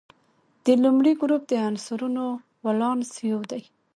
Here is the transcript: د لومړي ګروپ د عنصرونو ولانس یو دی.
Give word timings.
د 0.65 0.65
لومړي 0.83 1.13
ګروپ 1.21 1.43
د 1.47 1.53
عنصرونو 1.67 2.25
ولانس 2.65 3.09
یو 3.31 3.41
دی. 3.51 3.63